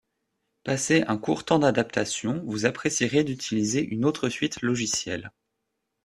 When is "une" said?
3.85-4.03